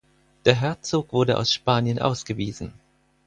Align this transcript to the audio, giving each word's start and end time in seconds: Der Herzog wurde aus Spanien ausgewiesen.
Der 0.45 0.55
Herzog 0.55 1.13
wurde 1.13 1.37
aus 1.37 1.53
Spanien 1.53 1.99
ausgewiesen. 1.99 2.73